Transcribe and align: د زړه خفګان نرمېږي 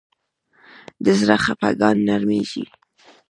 د 1.03 1.05
زړه 1.19 1.35
خفګان 1.43 1.97
نرمېږي 2.07 2.63